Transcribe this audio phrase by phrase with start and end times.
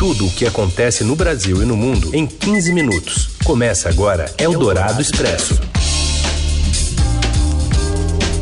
[0.00, 3.36] Tudo o que acontece no Brasil e no mundo em 15 minutos.
[3.44, 5.60] Começa agora Eldorado Expresso.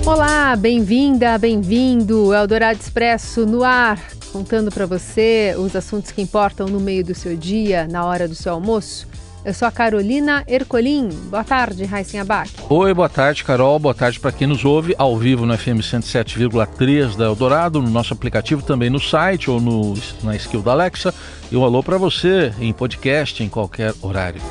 [0.07, 2.33] Olá, bem-vinda, bem-vindo.
[2.33, 4.01] Eldorado Expresso no ar,
[4.33, 8.37] contando para você os assuntos que importam no meio do seu dia, na hora do
[8.37, 9.09] seu almoço.
[9.49, 11.09] Eu sou a Carolina Ercolim.
[11.31, 12.51] Boa tarde, Raíssen Abac.
[12.69, 13.79] Oi, boa tarde, Carol.
[13.79, 18.13] Boa tarde para quem nos ouve ao vivo no FM 107,3 da Eldorado, no nosso
[18.13, 21.15] aplicativo também no site ou no, na skill da Alexa.
[21.51, 24.43] E um alô para você em podcast em qualquer horário.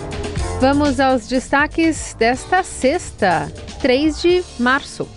[0.59, 5.07] Vamos aos destaques desta sexta, 3 de março.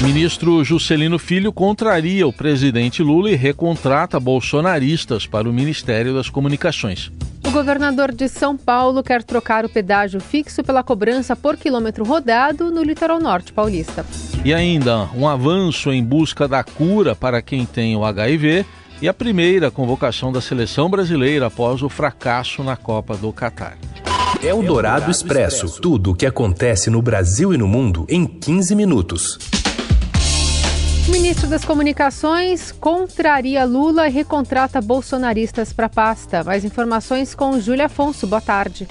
[0.00, 7.12] Ministro Juscelino Filho contraria o presidente Lula e recontrata bolsonaristas para o Ministério das Comunicações.
[7.50, 12.70] O governador de São Paulo quer trocar o pedágio fixo pela cobrança por quilômetro rodado
[12.70, 14.06] no litoral norte paulista.
[14.44, 18.64] E ainda um avanço em busca da cura para quem tem o HIV
[19.02, 23.76] e a primeira convocação da seleção brasileira após o fracasso na Copa do Catar.
[24.40, 25.80] É o Dourado Expresso.
[25.80, 29.59] Tudo o que acontece no Brasil e no mundo em 15 minutos.
[31.10, 36.44] Ministro das Comunicações contraria Lula e recontrata bolsonaristas para pasta.
[36.44, 38.28] Mais informações com Júlia Afonso.
[38.28, 38.86] Boa tarde.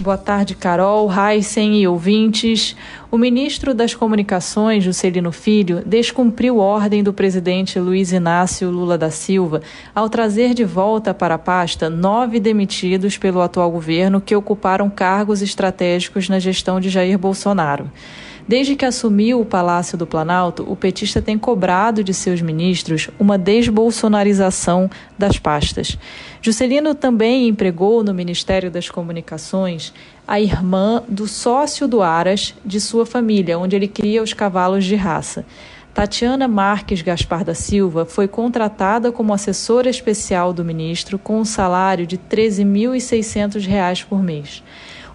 [0.00, 2.74] Boa tarde, Carol, Heisen e ouvintes.
[3.10, 9.60] O ministro das Comunicações, Juscelino Filho, descumpriu ordem do presidente Luiz Inácio Lula da Silva
[9.94, 15.42] ao trazer de volta para a pasta nove demitidos pelo atual governo que ocuparam cargos
[15.42, 17.90] estratégicos na gestão de Jair Bolsonaro.
[18.50, 23.38] Desde que assumiu o Palácio do Planalto, o petista tem cobrado de seus ministros uma
[23.38, 25.96] desbolsonarização das pastas.
[26.42, 29.94] Juscelino também empregou no Ministério das Comunicações
[30.26, 34.96] a irmã do sócio do Aras de sua família, onde ele cria os cavalos de
[34.96, 35.46] raça.
[35.94, 42.04] Tatiana Marques Gaspar da Silva foi contratada como assessora especial do ministro com um salário
[42.04, 44.60] de R$ 13.600 por mês.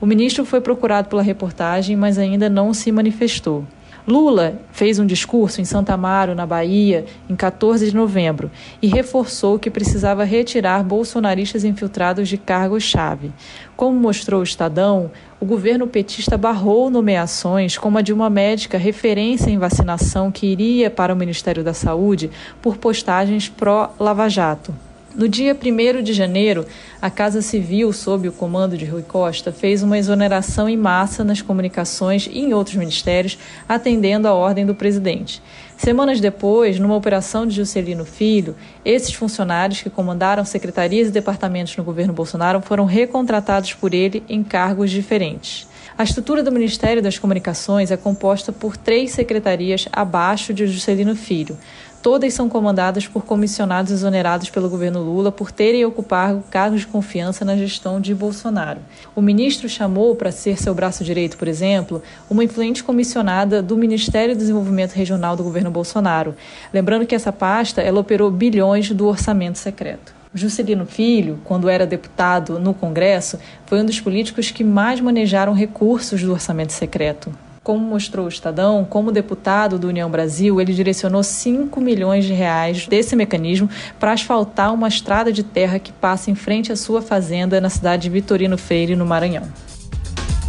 [0.06, 3.66] O ministro foi procurado pela reportagem, mas ainda não se manifestou.
[4.08, 8.52] Lula fez um discurso em Santa Amaro, na Bahia, em 14 de novembro,
[8.84, 13.32] e reforçou que precisava retirar bolsonaristas infiltrados de cargos-chave.
[13.76, 19.50] Como mostrou o Estadão, o governo petista barrou nomeações como a de uma médica referência
[19.50, 22.30] em vacinação que iria para o Ministério da Saúde
[22.62, 24.72] por postagens pró-Lava Jato.
[25.16, 26.66] No dia 1 de janeiro,
[27.02, 31.42] a Casa Civil, sob o comando de Rui Costa, fez uma exoneração em massa nas
[31.42, 33.38] comunicações e em outros ministérios,
[33.68, 35.42] atendendo à ordem do presidente.
[35.78, 41.84] Semanas depois, numa operação de Juscelino Filho, esses funcionários que comandaram secretarias e departamentos no
[41.86, 45.66] governo Bolsonaro foram recontratados por ele em cargos diferentes.
[45.98, 51.58] A estrutura do Ministério das Comunicações é composta por três secretarias abaixo de Juscelino Filho.
[52.06, 57.44] Todas são comandadas por comissionados exonerados pelo governo Lula por terem ocupado cargos de confiança
[57.44, 58.80] na gestão de Bolsonaro.
[59.16, 64.36] O ministro chamou para ser seu braço direito, por exemplo, uma influente comissionada do Ministério
[64.36, 66.36] do Desenvolvimento Regional do governo Bolsonaro.
[66.72, 70.14] Lembrando que essa pasta ela operou bilhões do orçamento secreto.
[70.36, 76.22] Juscelino Filho, quando era deputado no Congresso, foi um dos políticos que mais manejaram recursos
[76.22, 77.32] do orçamento secreto.
[77.64, 82.86] Como mostrou o Estadão, como deputado do União Brasil, ele direcionou 5 milhões de reais
[82.86, 87.62] desse mecanismo para asfaltar uma estrada de terra que passa em frente à sua fazenda
[87.62, 89.44] na cidade de Vitorino Freire, no Maranhão.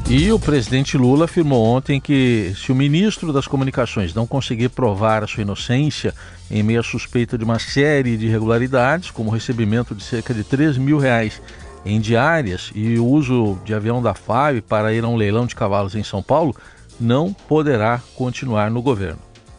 [0.08, 5.24] E o presidente Lula afirmou ontem que se o ministro das Comunicações não conseguir provar
[5.24, 6.14] a sua inocência
[6.48, 10.44] em meio à suspeita de uma série de irregularidades, como o recebimento de cerca de
[10.44, 11.42] 3 mil reais
[11.84, 15.56] em diárias e o uso de avião da FAB para ir a um leilão de
[15.56, 16.54] cavalos em São Paulo,
[17.00, 19.18] não poderá continuar no governo.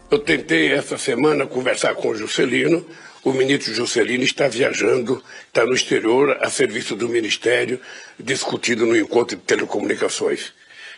[0.10, 2.86] Eu tentei essa semana conversar com o Juscelino.
[3.28, 7.78] O ministro Juscelino está viajando, está no exterior, a serviço do Ministério,
[8.18, 10.54] discutindo no encontro de telecomunicações.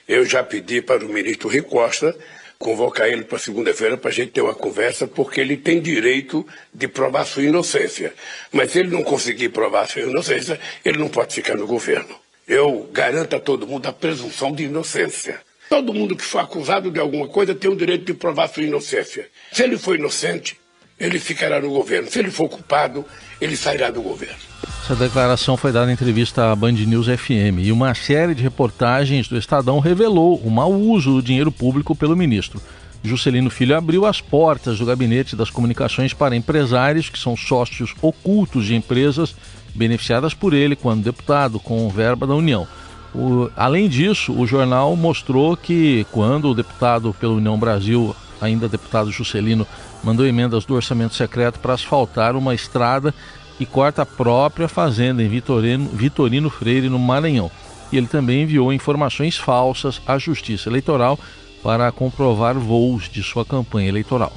[0.08, 2.16] Eu já pedi para o ministro Rui Costa
[2.60, 6.88] convocar ele para segunda-feira para a gente ter uma conversa, porque ele tem direito de
[6.88, 8.14] provar sua inocência.
[8.52, 12.16] Mas se ele não conseguir provar sua inocência, ele não pode ficar no governo.
[12.48, 15.42] Eu garanto a todo mundo a presunção de inocência.
[15.68, 19.28] Todo mundo que for acusado de alguma coisa tem o direito de provar sua inocência.
[19.52, 20.59] Se ele for inocente,
[21.00, 22.10] ele ficará no governo.
[22.10, 23.06] Se ele for culpado,
[23.40, 24.36] ele sairá do governo.
[24.84, 29.28] Essa declaração foi dada em entrevista à Band News FM e uma série de reportagens
[29.28, 32.62] do Estadão revelou o mau uso do dinheiro público pelo ministro.
[33.04, 38.66] Juscelino Filho abriu as portas do gabinete das comunicações para empresários que são sócios ocultos
[38.66, 39.36] de empresas
[39.74, 42.68] beneficiadas por ele quando deputado com verba da União.
[43.14, 49.12] O, além disso, o jornal mostrou que quando o deputado pela União Brasil, ainda deputado
[49.12, 49.66] Juscelino,
[50.04, 53.14] mandou emendas do orçamento secreto para asfaltar uma estrada
[53.60, 57.52] e corta a própria fazenda em Vitorino, Vitorino Freire, no Maranhão.
[57.92, 61.20] E ele também enviou informações falsas à Justiça Eleitoral
[61.62, 64.32] para comprovar voos de sua campanha eleitoral.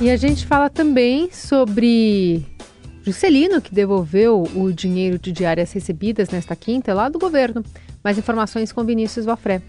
[0.00, 2.44] E a gente fala também sobre
[3.02, 7.64] Juscelino, que devolveu o dinheiro de diárias recebidas nesta quinta lá do governo.
[8.02, 9.62] Mais informações com Vinícius Valfré.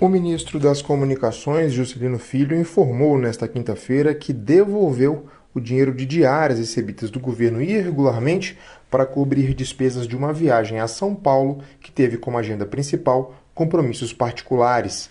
[0.00, 6.60] O ministro das Comunicações, Juscelino Filho, informou nesta quinta-feira que devolveu o dinheiro de diárias
[6.60, 8.56] recebidas do governo irregularmente
[8.88, 14.12] para cobrir despesas de uma viagem a São Paulo que teve como agenda principal compromissos
[14.12, 15.10] particulares.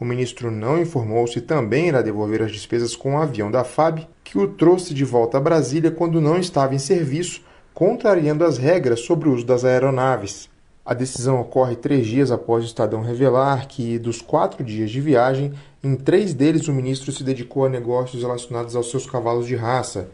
[0.00, 4.00] O ministro não informou se também irá devolver as despesas com o avião da FAB,
[4.24, 7.40] que o trouxe de volta a Brasília quando não estava em serviço,
[7.72, 10.52] contrariando as regras sobre o uso das aeronaves.
[10.86, 15.54] A decisão ocorre três dias após o Estadão revelar que, dos quatro dias de viagem,
[15.82, 20.10] em três deles o ministro se dedicou a negócios relacionados aos seus cavalos de raça.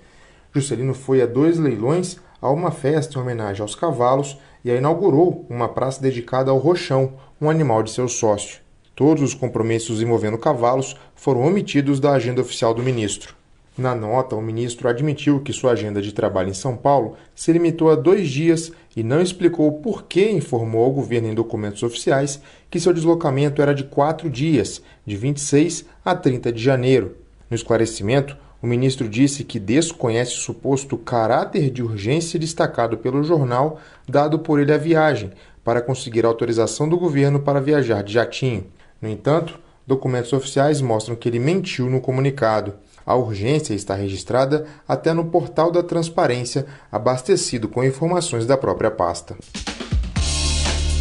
[0.54, 5.44] Juscelino foi a dois leilões, a uma festa em homenagem aos cavalos e a inaugurou
[5.50, 8.60] uma praça dedicada ao roxão, um animal de seu sócio.
[8.94, 13.34] Todos os compromissos envolvendo cavalos foram omitidos da agenda oficial do ministro.
[13.76, 17.90] Na nota, o ministro admitiu que sua agenda de trabalho em São Paulo se limitou
[17.90, 22.40] a dois dias e não explicou por que informou ao governo em documentos oficiais
[22.70, 27.16] que seu deslocamento era de quatro dias, de 26 a 30 de janeiro.
[27.48, 33.80] No esclarecimento, o ministro disse que desconhece o suposto caráter de urgência destacado pelo jornal
[34.08, 35.30] dado por ele à viagem,
[35.64, 38.66] para conseguir autorização do governo para viajar de jatinho.
[39.00, 42.74] No entanto, documentos oficiais mostram que ele mentiu no comunicado.
[43.10, 49.36] A urgência está registrada até no portal da transparência, abastecido com informações da própria pasta.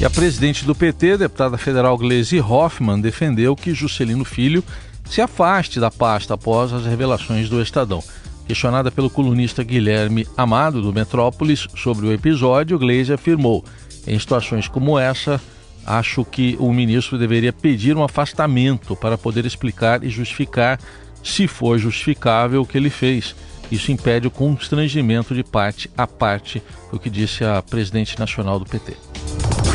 [0.02, 4.64] E a presidente do PT, deputada federal Gleisi Hoffmann, defendeu que Juscelino Filho
[5.08, 8.04] se afaste da pasta após as revelações do Estadão.
[8.48, 13.64] Questionada pelo colunista Guilherme Amado, do Metrópolis, sobre o episódio, Gleisi afirmou:
[14.08, 15.40] em situações como essa,
[15.86, 20.80] acho que o ministro deveria pedir um afastamento para poder explicar e justificar,
[21.24, 23.36] se for justificável, o que ele fez.
[23.72, 26.62] Isso impede o constrangimento de parte a parte,
[26.92, 28.98] o que disse a presidente nacional do PT.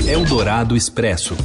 [0.08, 1.36] Eldorado Expresso.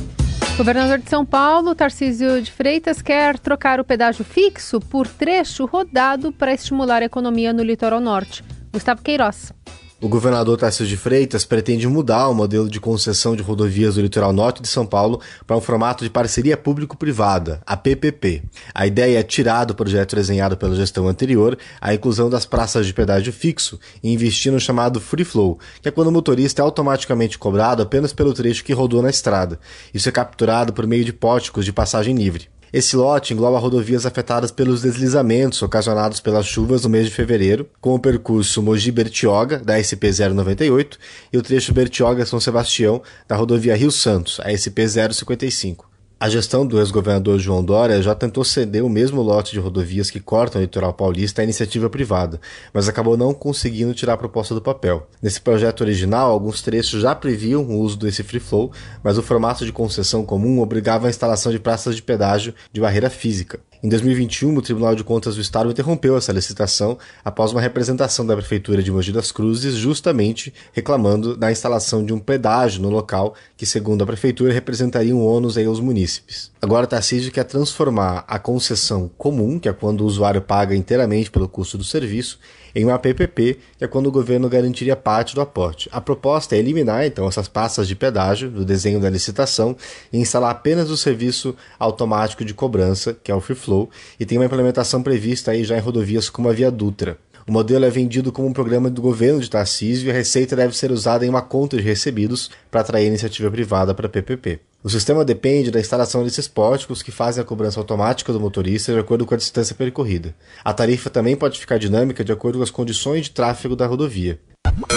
[0.58, 6.34] Governador de São Paulo, Tarcísio de Freitas, quer trocar o pedágio fixo por trecho rodado
[6.34, 8.44] para estimular a economia no litoral norte.
[8.74, 9.54] Gustavo Queiroz.
[10.02, 14.32] O governador Tarcísio de Freitas pretende mudar o modelo de concessão de rodovias do litoral
[14.32, 18.44] norte de São Paulo para um formato de parceria público-privada, a PPP.
[18.74, 22.94] A ideia é tirar do projeto desenhado pela gestão anterior a inclusão das praças de
[22.94, 27.38] pedágio fixo e investir no chamado Free Flow, que é quando o motorista é automaticamente
[27.38, 29.60] cobrado apenas pelo trecho que rodou na estrada.
[29.94, 32.48] Isso é capturado por meio de póticos de passagem livre.
[32.72, 37.96] Esse lote engloba rodovias afetadas pelos deslizamentos ocasionados pelas chuvas no mês de fevereiro, com
[37.96, 40.98] o percurso Mogi-Bertioga, da SP-098,
[41.34, 45.89] e o trecho Bertioga-São Sebastião, da rodovia Rio Santos, a SP-055.
[46.22, 50.20] A gestão do ex-governador João Dória já tentou ceder o mesmo lote de rodovias que
[50.20, 52.42] cortam o litoral paulista à iniciativa privada,
[52.74, 55.08] mas acabou não conseguindo tirar a proposta do papel.
[55.22, 58.70] Nesse projeto original, alguns trechos já previam o uso desse free flow,
[59.02, 63.10] mas o formato de concessão comum obrigava a instalação de praças de pedágio de barreira
[63.10, 63.62] física.
[63.82, 68.36] Em 2021, o Tribunal de Contas do Estado interrompeu essa licitação após uma representação da
[68.36, 73.66] Prefeitura de Mogi das Cruzes justamente reclamando da instalação de um pedágio no local que,
[73.66, 76.52] segundo a Prefeitura, representaria um ônus aos munícipes.
[76.62, 81.48] Agora, Tarcísio quer transformar a concessão comum, que é quando o usuário paga inteiramente pelo
[81.48, 82.38] custo do serviço,
[82.76, 85.90] em uma PPP, que é quando o governo garantiria parte do aporte.
[85.92, 89.76] A proposta é eliminar, então, essas passas de pedágio do desenho da licitação
[90.12, 94.38] e instalar apenas o serviço automático de cobrança, que é o Free Flow, e tem
[94.38, 97.18] uma implementação prevista aí já em rodovias como a Via Dutra.
[97.48, 100.78] O modelo é vendido como um programa do governo de Tarcísio e a receita deve
[100.78, 104.69] ser usada em uma conta de recebidos para atrair iniciativa privada para PPP.
[104.82, 109.00] O sistema depende da instalação desses pórticos que fazem a cobrança automática do motorista de
[109.00, 110.34] acordo com a distância percorrida.
[110.64, 114.40] A tarifa também pode ficar dinâmica de acordo com as condições de tráfego da rodovia.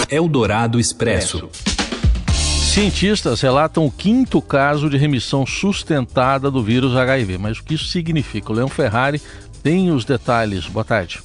[0.09, 1.49] Eldorado Expresso.
[2.73, 7.37] Cientistas relatam o quinto caso de remissão sustentada do vírus HIV.
[7.37, 8.53] Mas o que isso significa?
[8.53, 9.21] O Leão Ferrari
[9.61, 10.65] tem os detalhes.
[10.65, 11.21] Boa tarde.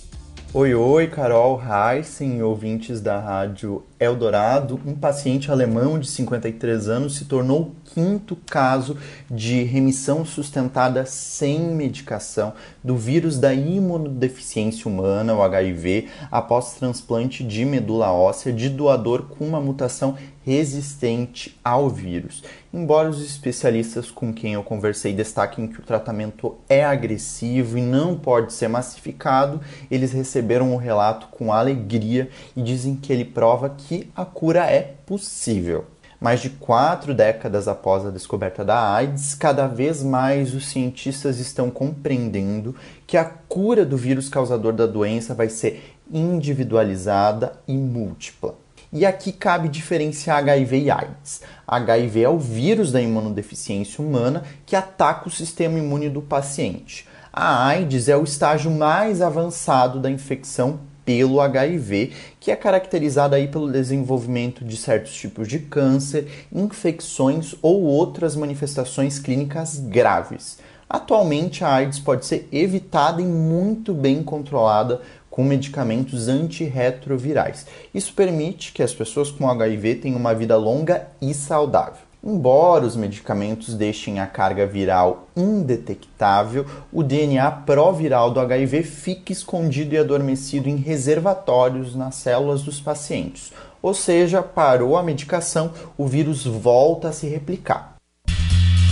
[0.53, 4.81] Oi, oi, Carol Heissen, ouvintes da rádio Eldorado.
[4.87, 8.97] Um paciente alemão de 53 anos se tornou o quinto caso
[9.31, 12.53] de remissão sustentada sem medicação
[12.83, 19.45] do vírus da imunodeficiência humana, o HIV, após transplante de medula óssea de doador com
[19.45, 22.43] uma mutação resistente ao vírus.
[22.73, 28.17] Embora os especialistas com quem eu conversei destaquem que o tratamento é agressivo e não
[28.17, 34.11] pode ser massificado, eles receberam o relato com alegria e dizem que ele prova que
[34.17, 35.85] a cura é possível.
[36.21, 41.71] Mais de quatro décadas após a descoberta da AIDS, cada vez mais os cientistas estão
[41.71, 42.75] compreendendo
[43.07, 48.57] que a cura do vírus causador da doença vai ser individualizada e múltipla.
[48.93, 51.43] E aqui cabe diferenciar HIV e AIDS.
[51.67, 57.07] HIV é o vírus da imunodeficiência humana que ataca o sistema imune do paciente.
[57.31, 63.49] A AIDS é o estágio mais avançado da infecção pelo HIV, que é caracterizada aí
[63.49, 70.59] pelo desenvolvimento de certos tipos de câncer, infecções ou outras manifestações clínicas graves.
[70.87, 75.01] Atualmente, a AIDS pode ser evitada e muito bem controlada
[75.31, 77.65] com medicamentos antirretrovirais.
[77.95, 82.08] Isso permite que as pessoas com HIV tenham uma vida longa e saudável.
[82.23, 89.95] Embora os medicamentos deixem a carga viral indetectável, o DNA proviral do HIV fica escondido
[89.95, 93.53] e adormecido em reservatórios nas células dos pacientes.
[93.81, 97.95] Ou seja, parou a medicação, o vírus volta a se replicar.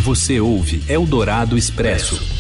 [0.05, 2.36] Você ouve Eldorado Expresso.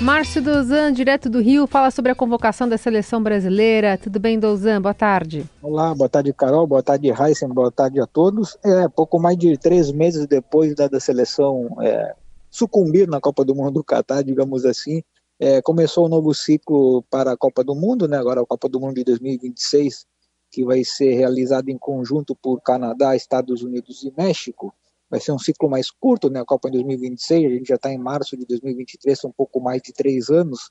[0.00, 3.98] Márcio Dozan, direto do Rio, fala sobre a convocação da seleção brasileira.
[3.98, 4.80] Tudo bem, Dozan?
[4.80, 5.44] Boa tarde.
[5.60, 6.68] Olá, boa tarde, Carol.
[6.68, 7.48] Boa tarde, Heisen.
[7.48, 8.56] Boa tarde a todos.
[8.64, 12.14] É, pouco mais de três meses depois da, da seleção é,
[12.48, 15.02] sucumbir na Copa do Mundo do Catar, digamos assim,
[15.40, 18.18] é, começou um novo ciclo para a Copa do Mundo, né?
[18.18, 20.06] agora a Copa do Mundo de 2026,
[20.48, 24.72] que vai ser realizada em conjunto por Canadá, Estados Unidos e México
[25.10, 26.40] vai ser um ciclo mais curto, né?
[26.40, 29.60] A Copa em 2026, a gente já está em março de 2023, são um pouco
[29.60, 30.70] mais de três anos.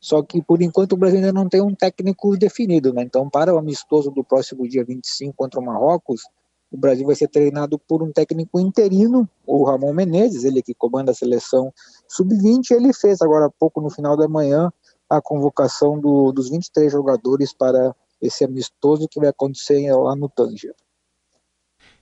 [0.00, 3.02] Só que por enquanto o Brasil ainda não tem um técnico definido, né?
[3.02, 6.22] Então, para o amistoso do próximo dia 25 contra o Marrocos,
[6.70, 11.12] o Brasil vai ser treinado por um técnico interino, o Ramon Menezes, ele que comanda
[11.12, 11.72] a seleção
[12.06, 12.72] sub-20.
[12.72, 14.70] Ele fez agora há pouco, no final da manhã,
[15.08, 20.74] a convocação do, dos 23 jogadores para esse amistoso que vai acontecer lá no Tanger.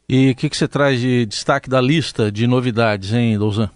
[0.09, 3.71] E o que, que, você traz de destaque da lista de novidades, hein, Louzan?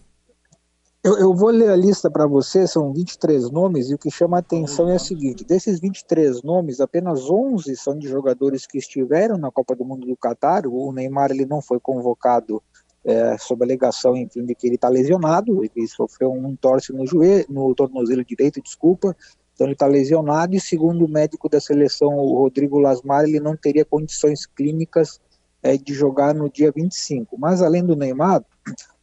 [1.02, 4.36] Eu, eu, vou ler a lista para você, são 23 nomes, e o que chama
[4.36, 9.38] a atenção é o seguinte: desses 23 nomes, apenas 11 são de jogadores que estiveram
[9.38, 10.66] na Copa do Mundo do Catar.
[10.66, 12.62] O Neymar ele não foi convocado
[13.04, 17.46] é, sob alegação, enfim, de que ele está lesionado, ele sofreu um torce no joelho,
[17.48, 19.16] no tornozelo direito, desculpa,
[19.54, 23.56] então ele está lesionado, e segundo o médico da seleção, o Rodrigo Lasmar, ele não
[23.56, 25.18] teria condições clínicas
[25.62, 27.38] é, de jogar no dia 25.
[27.38, 28.44] Mas além do Neymar,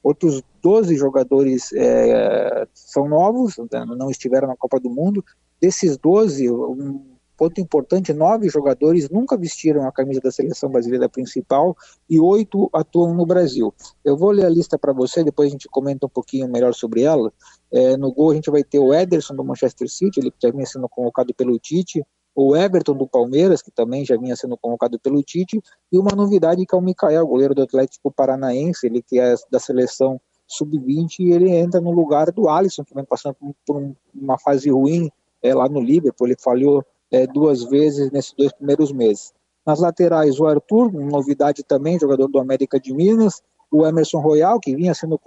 [0.01, 5.23] outros 12 jogadores é, são novos, né, não estiveram na Copa do Mundo.
[5.59, 11.77] Desses 12, um ponto importante, nove jogadores nunca vestiram a camisa da seleção brasileira principal
[12.09, 13.73] e oito atuam no Brasil.
[14.03, 17.03] Eu vou ler a lista para você, depois a gente comenta um pouquinho melhor sobre
[17.03, 17.31] ela.
[17.71, 20.51] É, no gol a gente vai ter o Ederson do Manchester City, ele que já
[20.51, 22.03] vinha sendo convocado pelo Tite,
[22.39, 25.59] o Everton do Palmeiras, que também já vinha sendo convocado pelo Tite,
[25.91, 29.57] e uma novidade que é o Mikael, goleiro do Atlético Paranaense, ele que é da
[29.59, 34.69] seleção sub-20, e ele entra no lugar do Alisson, que vem passando por uma fase
[34.69, 35.09] ruim
[35.41, 39.33] é, lá no Liverpool, ele falhou é, duas vezes nesses dois primeiros meses.
[39.65, 43.41] Nas laterais, o Arthur, novidade também, jogador do América de Minas,
[43.71, 45.19] o Emerson Royal, que vinha sendo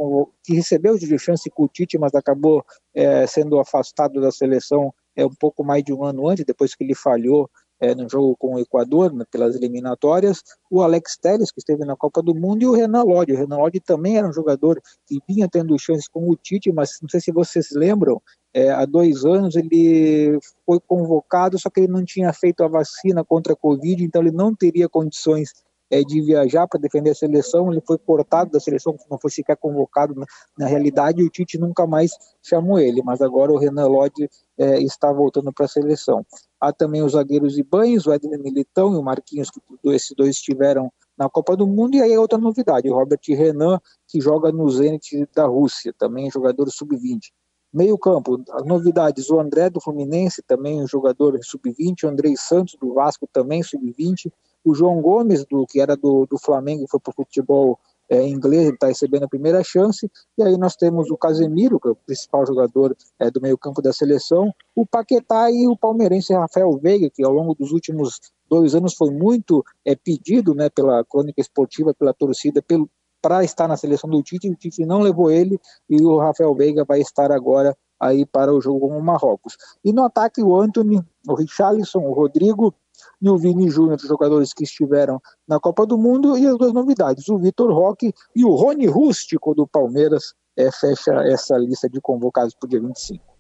[0.45, 2.65] que recebeu de chance com o Tite, mas acabou
[2.95, 6.85] é, sendo afastado da seleção é um pouco mais de um ano antes, depois que
[6.85, 7.51] ele falhou
[7.81, 11.97] é, no jogo com o Equador, né, pelas eliminatórias, o Alex Telles, que esteve na
[11.97, 13.33] Copa do Mundo, e o Renan Lodge.
[13.33, 16.99] O Renan Lodge também era um jogador que vinha tendo chances com o Tite, mas
[17.01, 18.21] não sei se vocês lembram,
[18.53, 23.25] é, há dois anos ele foi convocado, só que ele não tinha feito a vacina
[23.25, 25.53] contra a Covid, então ele não teria condições
[25.91, 29.57] é, de viajar para defender a seleção, ele foi cortado da seleção, não foi sequer
[29.57, 30.25] convocado na,
[30.57, 34.81] na realidade, e o Tite nunca mais chamou ele, mas agora o Renan Lodge é,
[34.81, 36.25] está voltando para a seleção.
[36.61, 40.37] Há também os zagueiros e banhos, o Edner Militão e o Marquinhos, que esses dois
[40.37, 44.53] estiveram na Copa do Mundo, e aí é outra novidade, o Robert Renan, que joga
[44.53, 47.31] no Zenit da Rússia, também jogador sub-20.
[47.73, 52.75] Meio campo, as novidades, o André do Fluminense, também um jogador sub-20, o Andrei Santos
[52.81, 54.33] do Vasco, também sub-20,
[54.65, 57.79] o João Gomes, do que era do, do Flamengo, foi para o futebol
[58.11, 60.11] é, inglês, ele está recebendo a primeira chance.
[60.37, 63.93] E aí nós temos o Casemiro, que é o principal jogador é, do meio-campo da
[63.93, 68.95] seleção, o Paquetá e o palmeirense Rafael Veiga, que ao longo dos últimos dois anos
[68.95, 72.91] foi muito é, pedido né, pela crônica esportiva, pela torcida, pelo
[73.23, 76.87] para estar na seleção do Tite, o Tite não levou ele e o Rafael Veiga
[76.87, 79.59] vai estar agora aí para o jogo com o Marrocos.
[79.85, 82.75] E no ataque o Anthony, o Richarlison, o Rodrigo
[83.21, 87.29] e o Vini Júnior, jogadores que estiveram na Copa do Mundo, e as duas novidades,
[87.29, 92.55] o Vitor Roque e o Rony Rústico do Palmeiras, é, fecha essa lista de convocados
[92.55, 93.31] para o dia 25.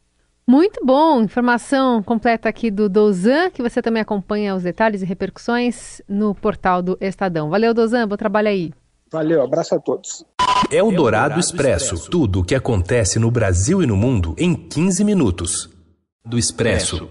[0.46, 6.02] Muito bom, informação completa aqui do Dozan, que você também acompanha os detalhes e repercussões
[6.08, 7.48] no portal do Estadão.
[7.48, 8.72] Valeu, Dozan, bom trabalho aí.
[9.12, 10.24] Valeu, abraço a todos.
[10.70, 15.04] É o Dourado Expresso, tudo o que acontece no Brasil e no mundo em 15
[15.04, 15.70] minutos.
[16.24, 17.08] Do Expresso.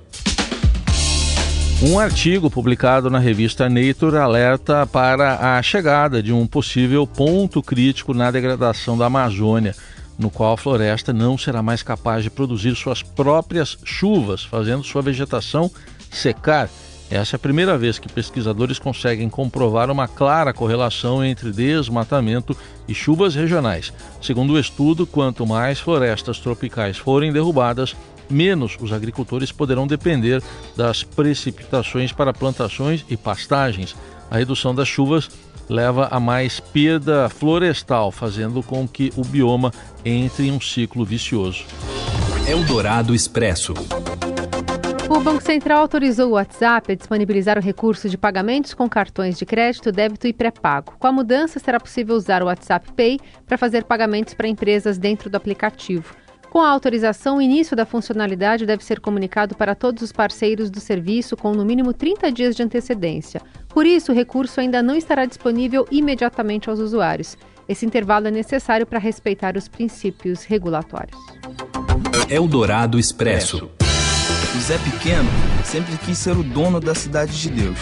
[1.81, 8.13] Um artigo publicado na revista Nature alerta para a chegada de um possível ponto crítico
[8.13, 9.73] na degradação da Amazônia
[10.19, 15.01] no qual a floresta não será mais capaz de produzir suas próprias chuvas, fazendo sua
[15.01, 15.71] vegetação
[16.11, 16.69] secar.
[17.09, 22.55] Essa é a primeira vez que pesquisadores conseguem comprovar uma clara correlação entre desmatamento
[22.87, 23.93] e chuvas regionais.
[24.21, 27.95] Segundo o estudo, quanto mais florestas tropicais forem derrubadas,
[28.29, 30.41] menos os agricultores poderão depender
[30.75, 33.95] das precipitações para plantações e pastagens.
[34.29, 35.29] A redução das chuvas
[35.67, 39.71] leva a mais perda florestal, fazendo com que o bioma
[40.03, 41.63] entre em um ciclo vicioso.
[42.47, 43.73] Eldorado Expresso.
[45.09, 49.45] O Banco Central autorizou o WhatsApp a disponibilizar o recurso de pagamentos com cartões de
[49.45, 50.93] crédito, débito e pré-pago.
[50.99, 55.27] Com a mudança, será possível usar o WhatsApp Pay para fazer pagamentos para empresas dentro
[55.27, 56.15] do aplicativo.
[56.49, 60.79] Com a autorização, o início da funcionalidade deve ser comunicado para todos os parceiros do
[60.79, 63.39] serviço com no mínimo 30 dias de antecedência.
[63.67, 67.37] Por isso, o recurso ainda não estará disponível imediatamente aos usuários.
[67.67, 71.19] Esse intervalo é necessário para respeitar os princípios regulatórios.
[72.27, 73.69] Eldorado Expresso.
[74.55, 75.29] O Zé Pequeno
[75.63, 77.77] sempre quis ser o dono da cidade de Deus.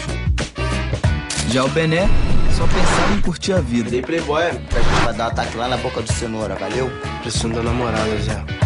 [1.50, 2.06] Já o Bené
[2.54, 3.90] só pensava em curtir a vida.
[3.90, 6.92] Dei playboy, que a gente vai dar um ataque lá na boca do cenoura, valeu?
[7.22, 8.57] Preciso da namorada, Zé.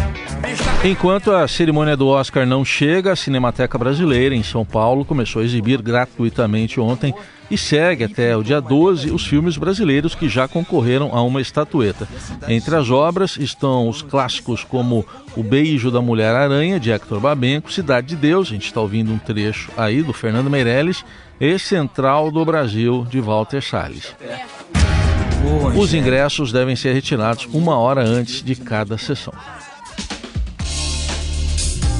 [0.84, 5.44] Enquanto a cerimônia do Oscar não chega, a Cinemateca Brasileira, em São Paulo, começou a
[5.44, 7.14] exibir gratuitamente ontem
[7.48, 12.08] e segue até o dia 12 os filmes brasileiros que já concorreram a uma estatueta.
[12.48, 15.06] Entre as obras estão os clássicos como
[15.36, 19.18] O Beijo da Mulher-Aranha, de Hector Babenco, Cidade de Deus, a gente está ouvindo um
[19.18, 21.04] trecho aí do Fernando Meirelles,
[21.40, 24.14] e Central do Brasil, de Walter Salles.
[25.76, 29.34] Os ingressos devem ser retirados uma hora antes de cada sessão.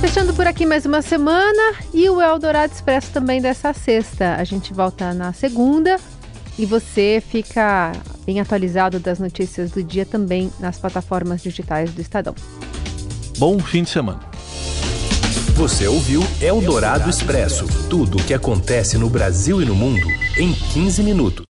[0.02, 4.34] Fechando por aqui mais uma semana e o Eldorado Expresso também dessa sexta.
[4.34, 5.96] A gente volta na segunda
[6.58, 7.92] e você fica
[8.26, 12.34] bem atualizado das notícias do dia também nas plataformas digitais do Estadão.
[13.38, 14.18] Bom fim de semana.
[15.54, 21.00] Você ouviu Eldorado Expresso tudo o que acontece no Brasil e no mundo em 15
[21.04, 21.40] minutos.